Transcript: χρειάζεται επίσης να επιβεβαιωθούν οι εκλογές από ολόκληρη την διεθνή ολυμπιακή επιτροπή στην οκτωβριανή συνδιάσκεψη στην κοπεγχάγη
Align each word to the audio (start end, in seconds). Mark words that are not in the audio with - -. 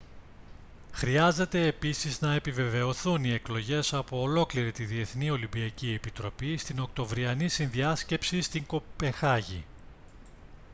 χρειάζεται 0.91 1.67
επίσης 1.67 2.21
να 2.21 2.33
επιβεβαιωθούν 2.33 3.23
οι 3.23 3.33
εκλογές 3.33 3.93
από 3.93 4.21
ολόκληρη 4.21 4.71
την 4.71 4.87
διεθνή 4.87 5.29
ολυμπιακή 5.29 5.93
επιτροπή 5.93 6.57
στην 6.57 6.79
οκτωβριανή 6.79 7.47
συνδιάσκεψη 7.49 8.41
στην 8.41 8.65
κοπεγχάγη 8.65 9.65